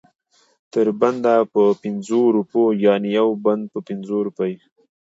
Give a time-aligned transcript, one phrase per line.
[0.73, 4.53] تر بنده په پنځو روپو یعنې یو بند په پنځه روپۍ.